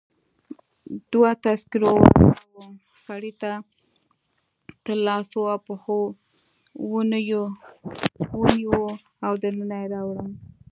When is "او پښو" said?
5.53-5.99